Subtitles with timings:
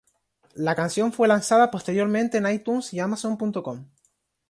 [0.55, 3.85] La canción fue lanzada posteriormente en iTunes y Amazon.com.